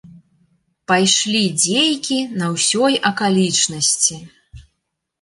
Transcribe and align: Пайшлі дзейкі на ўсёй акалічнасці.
Пайшлі 0.91 1.43
дзейкі 1.63 2.19
на 2.41 2.51
ўсёй 2.57 2.93
акалічнасці. 3.13 4.23